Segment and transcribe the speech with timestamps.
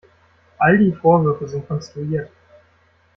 [0.57, 2.31] All die Vorwürfe sind konstruiert.